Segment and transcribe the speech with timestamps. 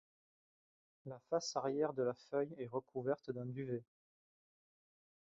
[1.05, 3.83] La face arrière de la feuille est recouverte d’un duvet.